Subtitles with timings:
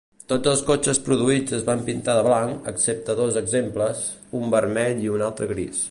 [0.31, 4.03] Tots els cotxes produïts es van pintar de blanc, excepte dos exemples,
[4.41, 5.77] un vermell i un altre gris.